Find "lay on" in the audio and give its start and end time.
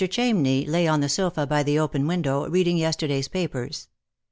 0.65-1.01